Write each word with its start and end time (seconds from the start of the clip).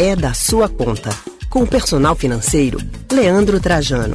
é 0.00 0.14
da 0.14 0.32
sua 0.32 0.68
conta. 0.68 1.10
Com 1.50 1.64
o 1.64 1.68
personal 1.68 2.14
financeiro, 2.14 2.78
Leandro 3.12 3.60
Trajano. 3.60 4.14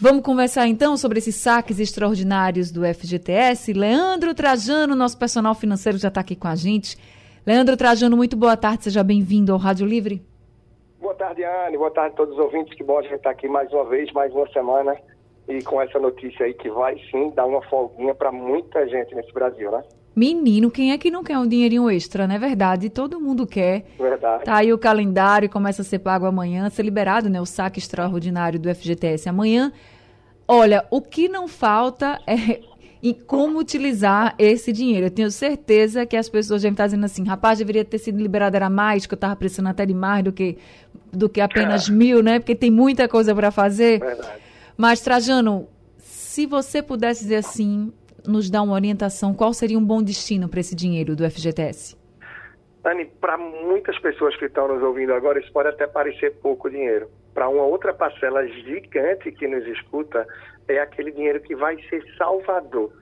Vamos 0.00 0.24
conversar 0.24 0.66
então 0.66 0.96
sobre 0.96 1.20
esses 1.20 1.36
saques 1.36 1.78
extraordinários 1.78 2.72
do 2.72 2.82
FGTS. 2.82 3.72
Leandro 3.72 4.34
Trajano, 4.34 4.96
nosso 4.96 5.16
personal 5.16 5.54
financeiro, 5.54 5.96
já 5.96 6.08
está 6.08 6.22
aqui 6.22 6.34
com 6.34 6.48
a 6.48 6.56
gente. 6.56 6.98
Leandro 7.46 7.76
Trajano, 7.76 8.16
muito 8.16 8.36
boa 8.36 8.56
tarde, 8.56 8.82
seja 8.82 9.04
bem-vindo 9.04 9.52
ao 9.52 9.58
Rádio 9.58 9.86
Livre. 9.86 10.20
Boa 11.00 11.14
tarde, 11.14 11.44
Anne. 11.44 11.78
Boa 11.78 11.92
tarde 11.92 12.14
a 12.14 12.16
todos 12.16 12.34
os 12.34 12.40
ouvintes. 12.40 12.76
Que 12.76 12.82
bom 12.82 12.98
a 12.98 13.02
gente 13.02 13.14
estar 13.14 13.28
tá 13.28 13.30
aqui 13.30 13.46
mais 13.46 13.72
uma 13.72 13.84
vez, 13.84 14.12
mais 14.12 14.32
uma 14.32 14.48
semana. 14.48 14.96
E 15.48 15.62
com 15.62 15.80
essa 15.80 15.98
notícia 15.98 16.46
aí 16.46 16.54
que 16.54 16.70
vai 16.70 16.96
sim 17.10 17.30
dar 17.34 17.46
uma 17.46 17.62
folguinha 17.62 18.14
para 18.14 18.30
muita 18.30 18.86
gente 18.88 19.14
nesse 19.14 19.32
Brasil, 19.32 19.70
né? 19.70 19.82
Menino, 20.14 20.70
quem 20.70 20.92
é 20.92 20.98
que 20.98 21.10
não 21.10 21.24
quer 21.24 21.38
um 21.38 21.46
dinheirinho 21.46 21.90
extra, 21.90 22.28
não 22.28 22.34
é 22.34 22.38
verdade? 22.38 22.90
Todo 22.90 23.18
mundo 23.18 23.46
quer. 23.46 23.86
Verdade. 23.98 24.44
Tá 24.44 24.56
aí 24.56 24.72
o 24.72 24.78
calendário, 24.78 25.48
começa 25.48 25.80
a 25.80 25.84
ser 25.84 26.00
pago 26.00 26.26
amanhã, 26.26 26.68
ser 26.68 26.82
liberado, 26.82 27.30
né? 27.30 27.40
O 27.40 27.46
saque 27.46 27.78
extraordinário 27.78 28.60
do 28.60 28.72
FGTS 28.72 29.28
amanhã. 29.28 29.72
Olha, 30.46 30.86
o 30.90 31.00
que 31.00 31.28
não 31.28 31.48
falta 31.48 32.20
é 32.26 32.60
em 33.02 33.14
como 33.14 33.58
utilizar 33.58 34.34
esse 34.38 34.70
dinheiro. 34.70 35.06
Eu 35.06 35.10
tenho 35.10 35.30
certeza 35.30 36.04
que 36.04 36.16
as 36.16 36.28
pessoas 36.28 36.60
já 36.60 36.68
estão 36.68 36.84
dizendo 36.84 37.04
assim, 37.06 37.24
rapaz, 37.24 37.58
deveria 37.58 37.84
ter 37.84 37.98
sido 37.98 38.20
liberado, 38.20 38.54
era 38.54 38.68
mais, 38.68 39.06
que 39.06 39.14
eu 39.14 39.16
estava 39.16 39.34
precisando 39.34 39.68
até 39.68 39.86
de 39.86 39.94
mais 39.94 40.22
do 40.22 40.30
que, 40.30 40.58
do 41.10 41.26
que 41.26 41.40
apenas 41.40 41.88
é. 41.88 41.92
mil, 41.92 42.22
né? 42.22 42.38
Porque 42.38 42.54
tem 42.54 42.70
muita 42.70 43.08
coisa 43.08 43.34
para 43.34 43.50
fazer. 43.50 43.98
Verdade. 43.98 44.42
Mas, 44.82 45.00
Trajano, 45.00 45.68
se 45.96 46.44
você 46.44 46.82
pudesse 46.82 47.22
dizer 47.22 47.36
assim, 47.36 47.92
nos 48.26 48.50
dar 48.50 48.62
uma 48.62 48.74
orientação, 48.74 49.32
qual 49.32 49.52
seria 49.52 49.78
um 49.78 49.84
bom 49.84 50.02
destino 50.02 50.48
para 50.48 50.58
esse 50.58 50.74
dinheiro 50.74 51.14
do 51.14 51.22
FGTS? 51.30 51.96
Dani, 52.82 53.04
para 53.20 53.38
muitas 53.38 53.96
pessoas 54.00 54.34
que 54.34 54.46
estão 54.46 54.66
nos 54.66 54.82
ouvindo 54.82 55.14
agora, 55.14 55.38
isso 55.38 55.52
pode 55.52 55.68
até 55.68 55.86
parecer 55.86 56.32
pouco 56.42 56.68
dinheiro. 56.68 57.08
Para 57.32 57.48
uma 57.48 57.62
outra 57.62 57.94
parcela 57.94 58.44
gigante 58.44 59.30
que 59.30 59.46
nos 59.46 59.64
escuta, 59.68 60.26
é 60.66 60.80
aquele 60.80 61.12
dinheiro 61.12 61.40
que 61.40 61.54
vai 61.54 61.80
ser 61.88 62.02
salvador. 62.18 62.92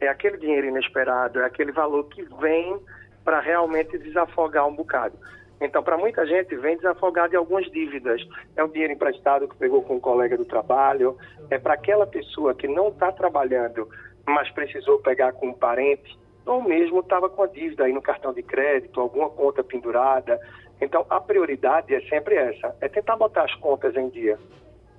É 0.00 0.06
aquele 0.06 0.36
dinheiro 0.36 0.68
inesperado, 0.68 1.40
é 1.40 1.46
aquele 1.46 1.72
valor 1.72 2.04
que 2.10 2.22
vem 2.40 2.78
para 3.24 3.40
realmente 3.40 3.98
desafogar 3.98 4.68
um 4.68 4.76
bocado. 4.76 5.18
Então, 5.60 5.82
para 5.82 5.96
muita 5.96 6.26
gente, 6.26 6.54
vem 6.56 6.76
desafogar 6.76 7.28
de 7.28 7.36
algumas 7.36 7.70
dívidas. 7.70 8.20
É 8.56 8.62
o 8.62 8.68
dinheiro 8.68 8.92
emprestado 8.92 9.48
que 9.48 9.56
pegou 9.56 9.82
com 9.82 9.96
um 9.96 10.00
colega 10.00 10.36
do 10.36 10.44
trabalho, 10.44 11.16
é 11.50 11.58
para 11.58 11.74
aquela 11.74 12.06
pessoa 12.06 12.54
que 12.54 12.66
não 12.66 12.88
está 12.88 13.12
trabalhando, 13.12 13.88
mas 14.26 14.50
precisou 14.50 14.98
pegar 14.98 15.32
com 15.32 15.48
um 15.48 15.54
parente, 15.54 16.18
ou 16.44 16.62
mesmo 16.62 17.00
estava 17.00 17.28
com 17.28 17.42
a 17.42 17.46
dívida 17.46 17.84
aí 17.84 17.92
no 17.92 18.02
cartão 18.02 18.32
de 18.32 18.42
crédito, 18.42 19.00
alguma 19.00 19.30
conta 19.30 19.62
pendurada. 19.62 20.38
Então, 20.80 21.06
a 21.08 21.20
prioridade 21.20 21.94
é 21.94 22.00
sempre 22.02 22.34
essa, 22.34 22.76
é 22.80 22.88
tentar 22.88 23.16
botar 23.16 23.44
as 23.44 23.54
contas 23.54 23.96
em 23.96 24.08
dia. 24.08 24.38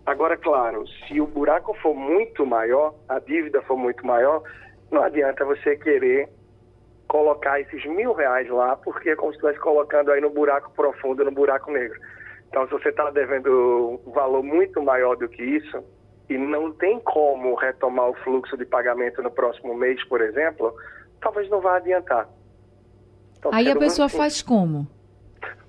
Agora, 0.06 0.38
claro, 0.38 0.86
se 0.88 1.20
o 1.20 1.28
buraco 1.28 1.74
for 1.82 1.94
muito 1.96 2.46
maior, 2.46 2.94
a 3.10 3.20
dívida 3.20 3.62
for 3.64 3.76
muito 3.76 4.06
maior, 4.06 4.44
não 4.92 5.02
adianta 5.02 5.44
você 5.44 5.76
querer 5.76 6.30
colocar 7.08 7.60
esses 7.60 7.86
mil 7.86 8.14
reais 8.14 8.50
lá, 8.50 8.76
porque 8.76 9.10
é 9.10 9.16
como 9.16 9.32
se 9.32 9.38
estivesse 9.38 9.60
colocando 9.60 10.12
aí 10.12 10.22
no 10.22 10.30
buraco 10.30 10.72
profundo, 10.72 11.24
no 11.24 11.32
buraco 11.32 11.72
negro. 11.72 12.00
Então, 12.50 12.66
se 12.68 12.72
você 12.72 12.90
está 12.90 13.10
devendo 13.10 14.02
um 14.06 14.12
valor 14.12 14.44
muito 14.44 14.82
maior 14.82 15.16
do 15.16 15.28
que 15.28 15.44
isso, 15.44 15.84
e 16.30 16.38
não 16.38 16.72
tem 16.72 17.00
como 17.00 17.56
retomar 17.56 18.10
o 18.10 18.14
fluxo 18.16 18.58
de 18.58 18.66
pagamento 18.66 19.22
no 19.22 19.30
próximo 19.30 19.76
mês, 19.76 20.04
por 20.06 20.22
exemplo, 20.22 20.74
talvez 21.22 21.50
não 21.50 21.62
vá 21.62 21.78
adiantar. 21.78 22.28
Então, 23.38 23.52
Aí 23.54 23.70
a 23.70 23.76
pessoa 23.76 24.08
muito... 24.08 24.18
faz 24.18 24.42
como? 24.42 24.88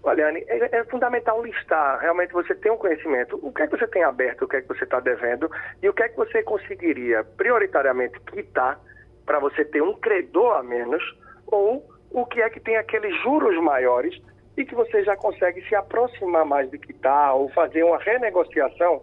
Olha, 0.03 0.29
Anne, 0.29 0.45
é, 0.47 0.79
é, 0.79 0.85
fundamental 0.85 1.43
listar, 1.43 1.99
realmente 1.99 2.33
você 2.33 2.55
tem 2.55 2.71
um 2.71 2.77
conhecimento, 2.77 3.39
o 3.43 3.53
que 3.53 3.63
é 3.63 3.67
que 3.67 3.77
você 3.77 3.89
tem 3.89 4.05
aberto, 4.05 4.43
o 4.45 4.49
que 4.49 4.57
é 4.57 4.61
que 4.61 4.69
você 4.69 4.85
está 4.85 5.01
devendo 5.01 5.51
e 5.83 5.89
o 5.89 5.93
que 5.93 6.05
é 6.05 6.09
que 6.09 6.17
você 6.17 6.45
conseguiria 6.45 7.25
prioritariamente 7.25 8.19
quitar 8.21 8.81
para 9.27 9.39
você 9.41 9.65
ter 9.65 9.83
um 9.83 9.95
credor 9.95 10.57
a 10.57 10.63
menos 10.63 11.03
ou 11.47 11.85
o 12.11 12.25
que 12.25 12.41
é 12.41 12.49
que 12.49 12.61
tem 12.61 12.77
aqueles 12.77 13.15
juros 13.23 13.61
maiores 13.63 14.17
e 14.57 14.65
que 14.65 14.75
você 14.75 15.05
já 15.05 15.17
consegue 15.17 15.61
se 15.69 15.75
aproximar 15.75 16.47
mais 16.47 16.71
de 16.71 16.79
quitar 16.79 17.35
ou 17.35 17.51
fazer 17.51 17.83
uma 17.83 17.99
renegociação 17.99 19.03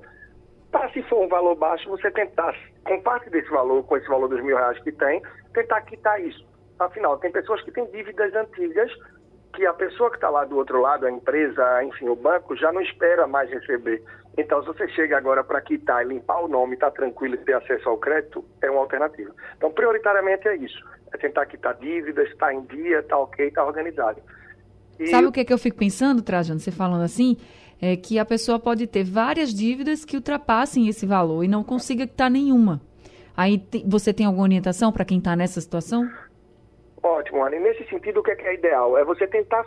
para, 0.71 0.89
se 0.89 1.03
for 1.03 1.23
um 1.23 1.27
valor 1.27 1.55
baixo, 1.55 1.87
você 1.87 2.09
tentar, 2.09 2.55
com 2.83 2.99
parte 3.01 3.29
desse 3.29 3.49
valor, 3.49 3.83
com 3.83 3.95
esse 3.95 4.07
valor 4.07 4.27
dos 4.27 4.43
mil 4.43 4.57
reais 4.57 4.79
que 4.79 4.91
tem, 4.91 5.21
tentar 5.53 5.81
quitar 5.81 6.19
isso. 6.19 6.43
Afinal, 6.79 7.19
tem 7.19 7.31
pessoas 7.31 7.61
que 7.61 7.71
têm 7.71 7.85
dívidas 7.91 8.33
antigas 8.33 8.91
que 9.53 9.65
a 9.67 9.73
pessoa 9.73 10.09
que 10.09 10.15
está 10.15 10.31
lá 10.31 10.45
do 10.45 10.57
outro 10.57 10.81
lado, 10.81 11.05
a 11.05 11.11
empresa, 11.11 11.83
enfim, 11.83 12.09
o 12.09 12.15
banco, 12.15 12.55
já 12.55 12.71
não 12.71 12.81
espera 12.81 13.27
mais 13.27 13.51
receber. 13.51 14.03
Então, 14.37 14.61
se 14.61 14.67
você 14.67 14.87
chega 14.89 15.17
agora 15.17 15.43
para 15.43 15.61
quitar 15.61 16.03
e 16.03 16.09
limpar 16.09 16.41
o 16.43 16.47
nome, 16.47 16.73
está 16.73 16.89
tranquilo 16.89 17.35
e 17.35 17.37
ter 17.37 17.53
acesso 17.53 17.87
ao 17.87 17.97
crédito, 17.97 18.43
é 18.61 18.69
uma 18.69 18.79
alternativa. 18.79 19.31
Então, 19.55 19.71
prioritariamente 19.71 20.47
é 20.47 20.55
isso. 20.55 20.83
É 21.13 21.17
tentar 21.17 21.45
quitar 21.45 21.75
dívidas, 21.75 22.27
estar 22.29 22.47
tá 22.47 22.53
em 22.53 22.61
dia, 22.61 22.99
está 22.99 23.17
ok, 23.17 23.47
está 23.47 23.63
organizado. 23.63 24.19
E... 24.99 25.07
Sabe 25.07 25.27
o 25.27 25.31
que, 25.31 25.41
é 25.41 25.45
que 25.45 25.53
eu 25.53 25.57
fico 25.57 25.77
pensando, 25.77 26.23
Trajano, 26.23 26.59
você 26.59 26.71
falando 26.71 27.03
assim? 27.03 27.37
É 27.79 27.95
que 27.95 28.17
a 28.17 28.25
pessoa 28.25 28.59
pode 28.59 28.87
ter 28.87 29.03
várias 29.03 29.53
dívidas 29.53 30.03
que 30.05 30.15
ultrapassem 30.15 30.87
esse 30.87 31.05
valor 31.05 31.43
e 31.43 31.47
não 31.47 31.63
consiga 31.63 32.07
quitar 32.07 32.31
nenhuma. 32.31 32.81
Aí 33.35 33.61
você 33.85 34.13
tem 34.13 34.25
alguma 34.25 34.43
orientação 34.43 34.91
para 34.91 35.05
quem 35.05 35.17
está 35.17 35.35
nessa 35.35 35.59
situação? 35.59 36.09
Ótimo, 37.03 37.43
Ana. 37.43 37.55
E 37.57 37.59
nesse 37.59 37.83
sentido, 37.89 38.19
o 38.21 38.23
que 38.23 38.31
é, 38.31 38.35
que 38.35 38.47
é 38.47 38.53
ideal? 38.53 38.97
É 38.97 39.03
você 39.03 39.27
tentar 39.27 39.65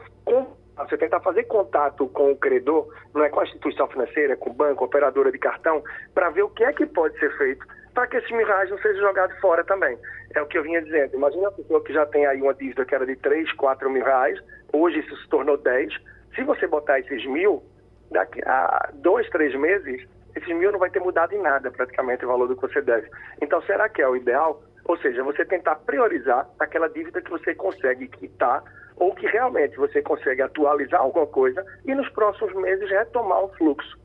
você 0.85 0.97
tentar 0.97 1.21
fazer 1.21 1.45
contato 1.45 2.07
com 2.09 2.33
o 2.33 2.37
credor, 2.37 2.87
não 3.15 3.25
é 3.25 3.29
com 3.29 3.41
a 3.41 3.45
instituição 3.45 3.89
financeira, 3.89 4.37
com 4.37 4.51
o 4.51 4.53
banco, 4.53 4.85
operadora 4.85 5.33
de 5.33 5.39
cartão, 5.39 5.83
para 6.15 6.31
ver 6.31 6.43
o 6.43 6.51
que 6.51 6.65
é 6.65 6.73
que 6.73 6.87
pode 6.87 7.19
ser 7.19 7.37
feito 7.39 7.67
para 7.97 8.07
que 8.07 8.19
esse 8.19 8.31
mil 8.35 8.47
reais 8.47 8.69
não 8.69 8.79
seja 8.79 9.01
jogado 9.01 9.35
fora 9.41 9.65
também. 9.65 9.99
É 10.35 10.43
o 10.43 10.47
que 10.47 10.59
eu 10.59 10.63
vinha 10.63 10.83
dizendo. 10.83 11.15
Imagina 11.15 11.45
uma 11.45 11.53
pessoa 11.53 11.83
que 11.83 11.95
já 11.95 12.05
tem 12.05 12.27
aí 12.27 12.43
uma 12.43 12.53
dívida 12.53 12.85
que 12.85 12.95
era 12.95 13.07
de 13.07 13.17
3, 13.17 13.51
4 13.55 13.91
mil 13.91 14.05
reais, 14.05 14.39
hoje 14.71 14.99
isso 14.99 15.17
se 15.17 15.29
tornou 15.31 15.57
10. 15.57 15.95
Se 16.35 16.45
você 16.45 16.67
botar 16.67 17.01
esses 17.01 17.25
mil, 17.25 17.63
daqui 18.11 18.43
a 18.45 18.91
dois, 18.93 19.27
três 19.31 19.55
meses, 19.55 20.07
esses 20.37 20.55
mil 20.55 20.71
não 20.71 20.79
vai 20.79 20.91
ter 20.91 21.01
mudado 21.01 21.35
em 21.35 21.41
nada 21.41 21.71
praticamente 21.71 22.23
o 22.27 22.29
valor 22.29 22.47
do 22.47 22.55
que 22.55 22.61
você 22.61 22.83
deve. 22.83 23.09
Então, 23.41 23.63
será 23.63 23.89
que 23.89 24.03
é 24.03 24.09
o 24.09 24.15
ideal? 24.15 24.63
Ou 24.89 24.97
seja, 24.99 25.23
você 25.23 25.45
tentar 25.45 25.77
priorizar 25.77 26.49
aquela 26.59 26.89
dívida 26.89 27.21
que 27.21 27.31
você 27.31 27.55
consegue 27.55 28.09
quitar 28.09 28.63
ou 28.97 29.15
que 29.15 29.27
realmente 29.27 29.77
você 29.77 30.01
consegue 30.01 30.43
atualizar 30.43 31.01
alguma 31.01 31.27
coisa 31.27 31.65
e 31.85 31.95
nos 31.95 32.09
próximos 32.11 32.55
meses 32.55 32.89
retomar 32.89 33.45
o 33.45 33.49
fluxo. 33.57 33.99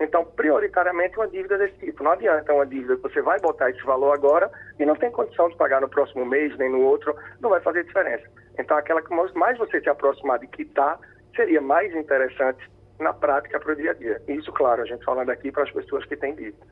Então, 0.00 0.24
prioritariamente, 0.24 1.16
uma 1.16 1.26
dívida 1.26 1.58
desse 1.58 1.78
tipo. 1.78 2.04
Não 2.04 2.12
adianta 2.12 2.52
uma 2.52 2.66
dívida 2.66 2.96
que 2.96 3.02
você 3.02 3.20
vai 3.20 3.38
botar 3.40 3.70
esse 3.70 3.82
valor 3.82 4.12
agora 4.12 4.50
e 4.78 4.84
não 4.84 4.94
tem 4.94 5.10
condição 5.10 5.48
de 5.48 5.56
pagar 5.56 5.80
no 5.80 5.88
próximo 5.88 6.24
mês 6.24 6.56
nem 6.56 6.70
no 6.70 6.82
outro, 6.82 7.14
não 7.40 7.50
vai 7.50 7.60
fazer 7.60 7.84
diferença. 7.84 8.24
Então, 8.58 8.76
aquela 8.76 9.02
que 9.02 9.12
mais 9.34 9.58
você 9.58 9.80
se 9.80 9.88
aproximar 9.88 10.38
de 10.38 10.46
quitar, 10.48 10.98
seria 11.34 11.60
mais 11.60 11.94
interessante 11.94 12.60
na 12.98 13.12
prática 13.12 13.58
para 13.58 13.72
o 13.72 13.76
dia 13.76 13.92
a 13.92 13.94
dia. 13.94 14.22
Isso, 14.28 14.52
claro, 14.52 14.82
a 14.82 14.84
gente 14.84 15.04
falando 15.04 15.30
aqui 15.30 15.50
para 15.50 15.62
as 15.64 15.70
pessoas 15.70 16.04
que 16.04 16.16
têm 16.16 16.34
dívidas. 16.34 16.68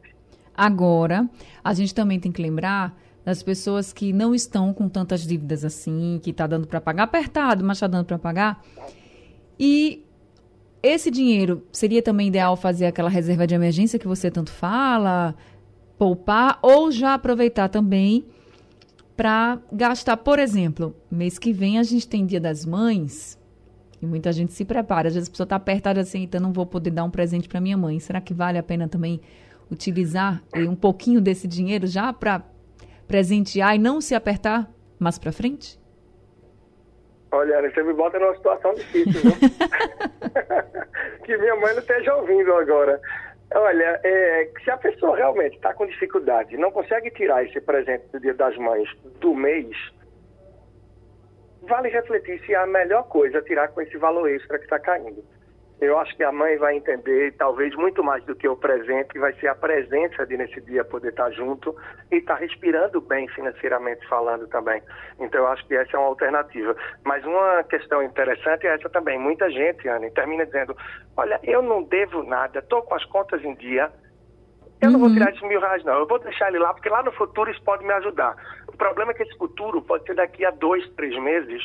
Agora, 0.56 1.28
a 1.62 1.74
gente 1.74 1.94
também 1.94 2.18
tem 2.18 2.32
que 2.32 2.40
lembrar 2.40 2.92
das 3.26 3.42
pessoas 3.42 3.92
que 3.92 4.12
não 4.12 4.32
estão 4.32 4.72
com 4.72 4.88
tantas 4.88 5.26
dívidas 5.26 5.64
assim, 5.64 6.20
que 6.22 6.30
está 6.30 6.46
dando 6.46 6.68
para 6.68 6.80
pagar 6.80 7.02
apertado, 7.02 7.64
mas 7.64 7.78
está 7.78 7.88
dando 7.88 8.06
para 8.06 8.20
pagar. 8.20 8.64
E 9.58 10.04
esse 10.80 11.10
dinheiro 11.10 11.66
seria 11.72 12.00
também 12.00 12.28
ideal 12.28 12.56
fazer 12.56 12.86
aquela 12.86 13.10
reserva 13.10 13.44
de 13.44 13.52
emergência 13.52 13.98
que 13.98 14.06
você 14.06 14.30
tanto 14.30 14.52
fala, 14.52 15.34
poupar, 15.98 16.60
ou 16.62 16.92
já 16.92 17.14
aproveitar 17.14 17.68
também 17.68 18.24
para 19.16 19.60
gastar, 19.72 20.18
por 20.18 20.38
exemplo, 20.38 20.94
mês 21.10 21.36
que 21.36 21.52
vem 21.52 21.80
a 21.80 21.82
gente 21.82 22.06
tem 22.06 22.24
Dia 22.24 22.40
das 22.40 22.64
Mães 22.64 23.36
e 24.00 24.06
muita 24.06 24.30
gente 24.30 24.52
se 24.52 24.64
prepara. 24.64 25.08
Às 25.08 25.14
vezes 25.14 25.28
a 25.28 25.32
pessoa 25.32 25.46
está 25.46 25.56
apertada 25.56 26.00
assim, 26.00 26.22
então 26.22 26.40
não 26.40 26.52
vou 26.52 26.64
poder 26.64 26.90
dar 26.90 27.02
um 27.02 27.10
presente 27.10 27.48
para 27.48 27.60
minha 27.60 27.76
mãe. 27.76 27.98
Será 27.98 28.20
que 28.20 28.32
vale 28.32 28.56
a 28.56 28.62
pena 28.62 28.86
também 28.86 29.20
utilizar 29.68 30.44
um 30.54 30.76
pouquinho 30.76 31.20
desse 31.20 31.48
dinheiro 31.48 31.88
já 31.88 32.12
para 32.12 32.54
presentear 33.06 33.74
e 33.74 33.78
não 33.78 34.00
se 34.00 34.14
apertar 34.14 34.68
mais 34.98 35.18
para 35.18 35.32
frente? 35.32 35.78
Olha, 37.32 37.60
você 37.70 37.82
me 37.82 37.92
bota 37.92 38.18
numa 38.18 38.34
situação 38.34 38.74
difícil, 38.74 39.20
viu? 39.20 39.32
que 41.24 41.36
minha 41.36 41.56
mãe 41.56 41.74
não 41.74 41.80
esteja 41.80 42.14
ouvindo 42.14 42.52
agora. 42.54 43.00
Olha, 43.54 44.00
é, 44.02 44.50
se 44.64 44.70
a 44.70 44.76
pessoa 44.76 45.16
realmente 45.16 45.56
está 45.56 45.72
com 45.74 45.86
dificuldade, 45.86 46.56
não 46.56 46.70
consegue 46.70 47.10
tirar 47.10 47.44
esse 47.44 47.60
presente 47.60 48.06
do 48.12 48.20
Dia 48.20 48.34
das 48.34 48.56
Mães 48.56 48.88
do 49.20 49.34
mês, 49.34 49.76
vale 51.62 51.88
refletir 51.88 52.40
se 52.44 52.54
é 52.54 52.56
a 52.56 52.66
melhor 52.66 53.04
coisa 53.04 53.42
tirar 53.42 53.68
com 53.68 53.80
esse 53.80 53.96
valor 53.98 54.28
extra 54.30 54.58
que 54.58 54.64
está 54.64 54.78
caindo. 54.78 55.22
Eu 55.80 55.98
acho 55.98 56.16
que 56.16 56.22
a 56.24 56.32
mãe 56.32 56.56
vai 56.56 56.76
entender, 56.76 57.34
talvez 57.36 57.74
muito 57.74 58.02
mais 58.02 58.24
do 58.24 58.34
que 58.34 58.48
o 58.48 58.56
presente, 58.56 59.08
que 59.08 59.18
vai 59.18 59.34
ser 59.34 59.48
a 59.48 59.54
presença 59.54 60.26
de 60.26 60.36
nesse 60.36 60.58
dia 60.62 60.82
poder 60.84 61.10
estar 61.10 61.30
junto 61.32 61.76
e 62.10 62.16
estar 62.16 62.36
respirando 62.36 62.98
bem 63.00 63.28
financeiramente 63.28 64.06
falando 64.08 64.46
também. 64.48 64.82
Então 65.20 65.40
eu 65.40 65.48
acho 65.48 65.66
que 65.66 65.74
essa 65.74 65.94
é 65.94 66.00
uma 66.00 66.08
alternativa. 66.08 66.74
Mas 67.04 67.24
uma 67.26 67.62
questão 67.64 68.02
interessante 68.02 68.66
é 68.66 68.74
essa 68.74 68.88
também. 68.88 69.18
Muita 69.18 69.50
gente, 69.50 69.86
Anne, 69.86 70.10
termina 70.12 70.46
dizendo, 70.46 70.74
olha, 71.14 71.38
eu 71.42 71.60
não 71.60 71.82
devo 71.82 72.22
nada, 72.22 72.60
estou 72.60 72.82
com 72.82 72.94
as 72.94 73.04
contas 73.04 73.44
em 73.44 73.54
dia, 73.54 73.92
eu 74.80 74.88
uhum. 74.88 74.92
não 74.92 75.00
vou 75.00 75.08
uhum. 75.08 75.14
tirar 75.14 75.30
esses 75.30 75.42
mil 75.42 75.60
reais, 75.60 75.84
não. 75.84 75.98
Eu 75.98 76.06
vou 76.06 76.18
deixar 76.18 76.48
ele 76.48 76.58
lá, 76.58 76.72
porque 76.72 76.88
lá 76.88 77.02
no 77.02 77.12
futuro 77.12 77.50
isso 77.50 77.62
pode 77.62 77.84
me 77.84 77.92
ajudar. 77.92 78.34
O 78.66 78.76
problema 78.76 79.12
é 79.12 79.14
que 79.14 79.24
esse 79.24 79.36
futuro 79.36 79.82
pode 79.82 80.04
ser 80.04 80.14
daqui 80.14 80.44
a 80.44 80.50
dois, 80.50 80.88
três 80.94 81.14
meses 81.22 81.62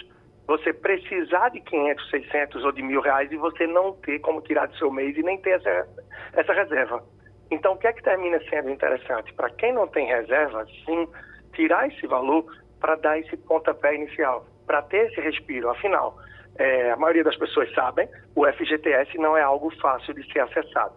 você 0.51 0.73
precisar 0.73 1.49
de 1.49 1.61
500, 1.61 2.09
600 2.09 2.65
ou 2.65 2.71
de 2.73 2.81
mil 2.81 2.99
reais 2.99 3.31
e 3.31 3.37
você 3.37 3.65
não 3.65 3.93
ter 3.93 4.19
como 4.19 4.41
tirar 4.41 4.67
do 4.67 4.75
seu 4.75 4.91
mês 4.91 5.15
e 5.15 5.23
nem 5.23 5.37
ter 5.37 5.51
essa, 5.51 5.87
essa 6.33 6.53
reserva. 6.53 7.01
Então, 7.49 7.73
o 7.73 7.77
que 7.77 7.87
é 7.87 7.93
que 7.93 8.03
termina 8.03 8.37
sendo 8.49 8.69
interessante? 8.69 9.33
Para 9.33 9.49
quem 9.51 9.73
não 9.73 9.87
tem 9.87 10.07
reserva, 10.07 10.65
sim, 10.85 11.07
tirar 11.53 11.87
esse 11.87 12.05
valor 12.05 12.45
para 12.81 12.95
dar 12.95 13.17
esse 13.17 13.37
pontapé 13.37 13.95
inicial, 13.95 14.45
para 14.65 14.81
ter 14.81 15.07
esse 15.07 15.21
respiro. 15.21 15.69
Afinal, 15.69 16.17
é, 16.57 16.91
a 16.91 16.97
maioria 16.97 17.23
das 17.23 17.37
pessoas 17.37 17.73
sabem, 17.73 18.09
o 18.35 18.45
FGTS 18.45 19.17
não 19.17 19.37
é 19.37 19.41
algo 19.41 19.71
fácil 19.81 20.13
de 20.13 20.29
ser 20.33 20.39
acessado. 20.39 20.95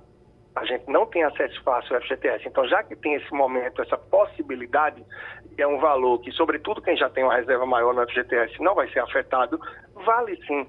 A 0.56 0.64
gente 0.64 0.88
não 0.88 1.06
tem 1.06 1.24
acesso 1.24 1.60
fácil 1.62 1.96
ao 1.96 2.02
FGTS. 2.02 2.46
Então, 2.46 2.66
já 2.68 2.82
que 2.82 2.94
tem 2.94 3.14
esse 3.14 3.32
momento, 3.32 3.82
essa 3.82 3.96
possibilidade, 3.96 5.04
é 5.58 5.66
um 5.66 5.78
valor 5.78 6.20
que, 6.20 6.30
sobretudo, 6.32 6.80
quem 6.80 6.96
já 6.96 7.10
tem 7.10 7.24
uma 7.24 7.34
reserva 7.34 7.66
maior 7.66 7.92
no 7.92 8.06
FGTS 8.08 8.60
não 8.62 8.74
vai 8.74 8.88
ser 8.90 9.00
afetado, 9.00 9.58
vale 9.94 10.36
sim 10.46 10.66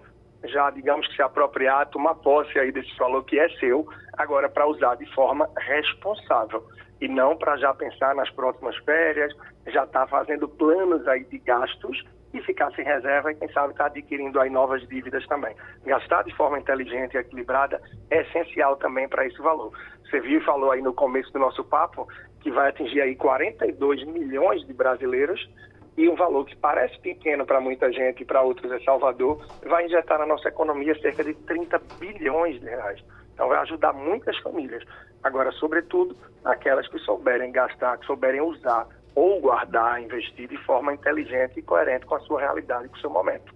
já, 0.48 0.70
digamos 0.70 1.08
que 1.08 1.16
se 1.16 1.22
apropriar, 1.22 1.90
tomar 1.90 2.16
posse 2.16 2.58
aí 2.60 2.72
desse 2.72 2.96
valor 2.98 3.24
que 3.24 3.40
é 3.40 3.50
seu, 3.58 3.88
agora 4.14 4.50
para 4.50 4.68
usar 4.68 4.96
de 4.96 5.06
forma 5.14 5.50
responsável 5.58 6.64
e 7.02 7.08
não 7.08 7.36
para 7.36 7.58
já 7.58 7.74
pensar 7.74 8.16
nas 8.16 8.30
próximas 8.32 8.76
férias, 8.78 9.34
já 9.68 9.84
estar 9.84 10.02
tá 10.02 10.08
fazendo 10.08 10.48
planos 10.48 11.08
aí 11.08 11.24
de 11.26 11.38
gastos 11.40 12.04
e 12.38 12.42
ficar 12.42 12.72
sem 12.72 12.84
reserva 12.84 13.32
e 13.32 13.36
quem 13.36 13.50
sabe 13.52 13.72
estar 13.72 13.86
tá 13.86 13.90
adquirindo 13.90 14.40
aí 14.40 14.50
novas 14.50 14.86
dívidas 14.88 15.26
também. 15.28 15.56
Gastar 15.86 16.24
de 16.24 16.36
forma 16.36 16.60
inteligente 16.60 17.16
e 17.16 17.18
equilibrada 17.18 17.82
é 18.10 18.22
essencial 18.22 18.76
também 18.76 19.08
para 19.08 19.26
esse 19.26 19.38
valor. 19.42 19.72
Você 20.04 20.20
viu 20.20 20.40
e 20.40 20.44
falou 20.44 20.72
aí 20.72 20.82
no 20.82 20.94
começo 20.94 21.32
do 21.32 21.40
nosso 21.40 21.64
papo 21.64 22.08
que 22.42 22.52
vai 22.52 22.70
atingir 22.70 23.02
aí 23.02 23.16
42 23.16 24.06
milhões 24.06 24.66
de 24.68 24.74
brasileiros 24.74 25.50
e 25.98 26.10
um 26.10 26.16
valor 26.16 26.46
que 26.46 26.56
parece 26.56 27.00
pequeno 27.00 27.46
para 27.46 27.62
muita 27.62 27.92
gente 27.92 28.22
e 28.22 28.26
para 28.26 28.42
outros 28.42 28.72
é 28.72 28.80
Salvador, 28.82 29.46
vai 29.66 29.86
injetar 29.86 30.20
na 30.20 30.26
nossa 30.26 30.50
economia 30.50 30.94
cerca 31.00 31.24
de 31.24 31.34
30 31.34 31.82
bilhões 32.00 32.60
de 32.60 32.68
reais. 32.68 33.02
Então 33.34 33.48
vai 33.48 33.60
ajudar 33.60 33.94
muitas 33.94 34.38
famílias. 34.40 34.84
Agora, 35.24 35.52
sobretudo, 35.54 36.16
aquelas 36.44 36.88
que 36.88 37.00
souberem 37.00 37.52
gastar, 37.52 37.98
que 37.98 38.06
souberem 38.06 38.42
usar 38.42 38.88
ou 39.16 39.40
guardar, 39.40 40.04
investir 40.04 40.48
de 40.48 40.58
forma 40.66 40.94
inteligente 40.94 41.58
e 41.58 41.62
coerente 41.62 42.06
com 42.06 42.16
a 42.16 42.20
sua 42.20 42.42
realidade, 42.42 42.90
com 42.90 42.98
o 42.98 43.00
seu 43.00 43.10
momento. 43.10 43.54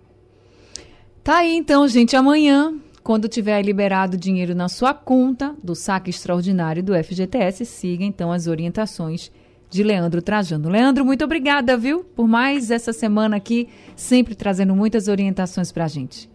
Tá 1.23 1.39
aí 1.39 1.55
então, 1.55 1.87
gente. 1.87 2.15
Amanhã, 2.15 2.73
quando 3.03 3.27
tiver 3.27 3.61
liberado 3.61 4.17
dinheiro 4.17 4.55
na 4.55 4.69
sua 4.69 4.93
conta 4.93 5.53
do 5.61 5.75
saque 5.75 6.09
extraordinário 6.09 6.81
do 6.81 6.93
FGTS, 6.93 7.65
siga 7.65 8.03
então 8.03 8.31
as 8.31 8.47
orientações 8.47 9.31
de 9.69 9.83
Leandro 9.83 10.21
Trajano. 10.21 10.69
Leandro, 10.69 11.05
muito 11.05 11.23
obrigada, 11.23 11.77
viu, 11.77 12.03
por 12.03 12.27
mais 12.27 12.71
essa 12.71 12.91
semana 12.91 13.37
aqui, 13.37 13.69
sempre 13.95 14.33
trazendo 14.33 14.75
muitas 14.75 15.07
orientações 15.07 15.71
para 15.71 15.83
a 15.83 15.87
gente. 15.87 16.29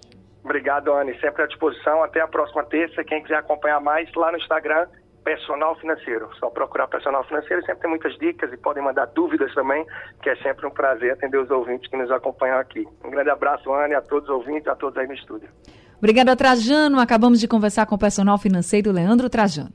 Obrigado, 0.44 0.92
Anne. 0.92 1.18
Sempre 1.20 1.42
à 1.42 1.46
disposição. 1.46 2.02
Até 2.02 2.20
a 2.20 2.28
próxima 2.28 2.62
terça. 2.64 3.02
Quem 3.02 3.22
quiser 3.22 3.36
acompanhar 3.36 3.80
mais, 3.80 4.12
lá 4.14 4.30
no 4.30 4.36
Instagram, 4.36 4.86
Personal 5.24 5.74
Financeiro. 5.76 6.28
Só 6.38 6.50
procurar 6.50 6.86
Personal 6.86 7.24
Financeiro, 7.24 7.64
sempre 7.64 7.80
tem 7.80 7.90
muitas 7.90 8.16
dicas 8.18 8.52
e 8.52 8.56
podem 8.56 8.82
mandar 8.82 9.06
dúvidas 9.06 9.52
também, 9.54 9.84
que 10.22 10.28
é 10.30 10.36
sempre 10.36 10.66
um 10.66 10.70
prazer 10.70 11.12
atender 11.12 11.38
os 11.38 11.50
ouvintes 11.50 11.90
que 11.90 11.96
nos 11.96 12.10
acompanham 12.10 12.58
aqui. 12.58 12.86
Um 13.04 13.10
grande 13.10 13.30
abraço, 13.30 13.72
Anne, 13.72 13.94
a 13.94 14.02
todos 14.02 14.28
os 14.28 14.34
ouvintes, 14.34 14.68
a 14.68 14.76
todos 14.76 14.98
aí 14.98 15.06
no 15.06 15.14
estúdio. 15.14 15.48
Obrigada, 15.98 16.36
Trajano. 16.36 17.00
Acabamos 17.00 17.40
de 17.40 17.48
conversar 17.48 17.86
com 17.86 17.94
o 17.94 17.98
personal 17.98 18.36
financeiro 18.36 18.92
Leandro 18.92 19.30
Trajano. 19.30 19.70